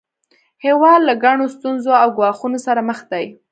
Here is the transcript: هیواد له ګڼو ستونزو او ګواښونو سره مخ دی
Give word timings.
هیواد 0.65 0.99
له 1.07 1.13
ګڼو 1.23 1.45
ستونزو 1.55 1.91
او 2.01 2.07
ګواښونو 2.17 2.59
سره 2.65 2.81
مخ 2.89 2.99
دی 3.11 3.25